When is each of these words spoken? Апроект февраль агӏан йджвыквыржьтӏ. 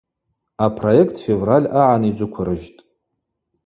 Апроект 0.65 1.15
февраль 1.25 1.69
агӏан 1.81 2.03
йджвыквыржьтӏ. 2.09 2.79